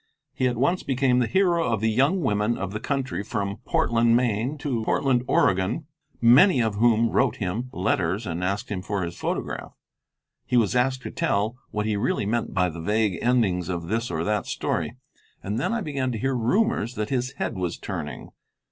He 0.33 0.47
at 0.47 0.57
once 0.57 0.81
became 0.81 1.19
the 1.19 1.27
hero 1.27 1.63
of 1.71 1.79
the 1.79 1.91
young 1.91 2.21
women 2.21 2.57
of 2.57 2.71
the 2.71 2.79
country 2.79 3.23
from 3.23 3.57
Portland, 3.65 4.15
Maine, 4.17 4.57
to 4.57 4.83
Portland, 4.83 5.23
Oregon, 5.27 5.85
many 6.19 6.59
of 6.59 6.73
whom 6.73 7.11
wrote 7.11 7.35
him 7.35 7.69
letters 7.71 8.25
and 8.25 8.43
asked 8.43 8.69
him 8.69 8.81
for 8.81 9.03
his 9.03 9.15
photograph. 9.15 9.73
He 10.43 10.57
was 10.57 10.75
asked 10.75 11.03
to 11.03 11.11
tell 11.11 11.55
what 11.69 11.85
he 11.85 11.97
really 11.97 12.25
meant 12.25 12.51
by 12.51 12.67
the 12.69 12.81
vague 12.81 13.19
endings 13.21 13.69
of 13.69 13.89
this 13.89 14.09
or 14.09 14.23
that 14.23 14.47
story. 14.47 14.97
And 15.43 15.59
then 15.59 15.71
I 15.71 15.81
began 15.81 16.11
to 16.13 16.17
hear 16.17 16.33
rumors 16.35 16.95
that 16.95 17.09
his 17.09 17.33
head 17.33 17.55
was 17.55 17.77
turning. 17.77 18.31